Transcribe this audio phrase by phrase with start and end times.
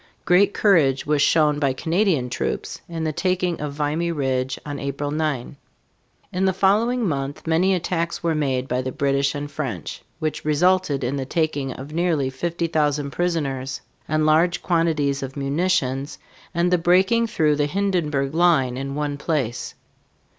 [0.25, 5.11] Great courage was shown by Canadian troops in the taking of Vimy Ridge on April
[5.11, 5.57] 9.
[6.33, 11.03] In the following month many attacks were made by the British and French, which resulted
[11.03, 16.17] in the taking of nearly 50,000 prisoners and large quantities of munitions,
[16.51, 19.75] and the breaking through the Hindenburg line in one place.